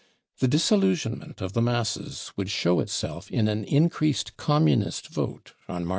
The 0.39 0.47
disillusionment 0.47 1.41
of 1.41 1.53
the 1.53 1.61
masses 1.61 2.33
would 2.35 2.49
show 2.49 2.79
itself 2.79 3.29
in 3.29 3.47
an 3.47 3.63
in 3.63 3.87
creased 3.87 4.35
Communist 4.35 5.09
vote 5.09 5.53
on 5.69 5.85
March 5.85 5.89
5th. 5.89 5.89